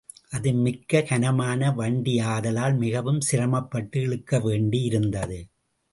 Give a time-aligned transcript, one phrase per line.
[0.29, 5.39] அது மிகக் கனமான வண்டியாதலால் மிகவும் சிரமப்பட்டு இழுக்கவேண்டியிருந்தது.